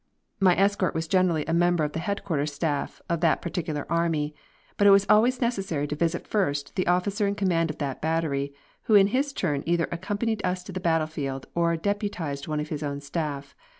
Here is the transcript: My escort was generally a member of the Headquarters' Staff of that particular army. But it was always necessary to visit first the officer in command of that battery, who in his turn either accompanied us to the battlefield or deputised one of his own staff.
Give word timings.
My 0.39 0.57
escort 0.57 0.95
was 0.95 1.07
generally 1.07 1.45
a 1.45 1.53
member 1.53 1.83
of 1.83 1.91
the 1.91 1.99
Headquarters' 1.99 2.51
Staff 2.51 3.03
of 3.07 3.19
that 3.21 3.39
particular 3.39 3.85
army. 3.87 4.33
But 4.75 4.87
it 4.87 4.89
was 4.89 5.05
always 5.07 5.39
necessary 5.41 5.85
to 5.85 5.95
visit 5.95 6.25
first 6.25 6.75
the 6.75 6.87
officer 6.87 7.27
in 7.27 7.35
command 7.35 7.69
of 7.69 7.77
that 7.77 8.01
battery, 8.01 8.51
who 8.85 8.95
in 8.95 9.09
his 9.13 9.31
turn 9.31 9.61
either 9.67 9.87
accompanied 9.91 10.43
us 10.43 10.63
to 10.63 10.71
the 10.71 10.79
battlefield 10.79 11.45
or 11.53 11.77
deputised 11.77 12.47
one 12.47 12.59
of 12.59 12.69
his 12.69 12.81
own 12.81 12.99
staff. 12.99 13.55